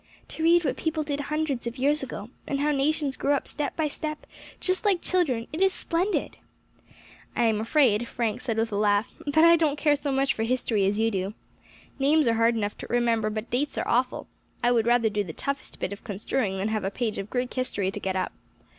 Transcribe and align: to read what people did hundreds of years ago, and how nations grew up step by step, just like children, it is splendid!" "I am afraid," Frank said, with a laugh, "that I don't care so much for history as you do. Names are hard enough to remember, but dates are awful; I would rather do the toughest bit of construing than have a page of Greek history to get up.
to 0.27 0.41
read 0.41 0.65
what 0.65 0.75
people 0.77 1.03
did 1.03 1.19
hundreds 1.19 1.67
of 1.67 1.77
years 1.77 2.01
ago, 2.01 2.31
and 2.47 2.59
how 2.59 2.71
nations 2.71 3.15
grew 3.15 3.33
up 3.33 3.47
step 3.47 3.75
by 3.75 3.87
step, 3.87 4.25
just 4.59 4.83
like 4.83 4.99
children, 4.99 5.45
it 5.53 5.61
is 5.61 5.71
splendid!" 5.71 6.37
"I 7.35 7.43
am 7.45 7.61
afraid," 7.61 8.07
Frank 8.07 8.41
said, 8.41 8.57
with 8.57 8.71
a 8.71 8.75
laugh, 8.77 9.13
"that 9.27 9.43
I 9.43 9.55
don't 9.55 9.77
care 9.77 9.95
so 9.95 10.11
much 10.11 10.33
for 10.33 10.41
history 10.41 10.87
as 10.87 10.97
you 10.99 11.11
do. 11.11 11.35
Names 11.99 12.27
are 12.27 12.33
hard 12.33 12.55
enough 12.55 12.75
to 12.79 12.87
remember, 12.87 13.29
but 13.29 13.51
dates 13.51 13.77
are 13.77 13.87
awful; 13.87 14.25
I 14.63 14.71
would 14.71 14.87
rather 14.87 15.07
do 15.07 15.23
the 15.23 15.33
toughest 15.33 15.79
bit 15.79 15.93
of 15.93 16.03
construing 16.03 16.57
than 16.57 16.69
have 16.69 16.83
a 16.83 16.89
page 16.89 17.19
of 17.19 17.29
Greek 17.29 17.53
history 17.53 17.91
to 17.91 17.99
get 17.99 18.15
up. 18.15 18.31